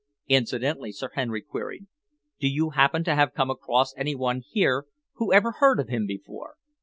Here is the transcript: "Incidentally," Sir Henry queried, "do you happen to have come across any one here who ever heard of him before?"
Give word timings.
"Incidentally," 0.25 0.91
Sir 0.91 1.11
Henry 1.13 1.43
queried, 1.43 1.85
"do 2.39 2.47
you 2.47 2.71
happen 2.71 3.03
to 3.03 3.13
have 3.13 3.35
come 3.35 3.51
across 3.51 3.93
any 3.95 4.15
one 4.15 4.41
here 4.49 4.85
who 5.17 5.31
ever 5.31 5.51
heard 5.59 5.79
of 5.79 5.89
him 5.89 6.07
before?" 6.07 6.55